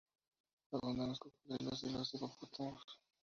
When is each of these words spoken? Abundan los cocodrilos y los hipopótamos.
Abundan 0.71 1.09
los 1.09 1.19
cocodrilos 1.19 1.83
y 1.83 1.91
los 1.91 2.11
hipopótamos. 2.15 2.97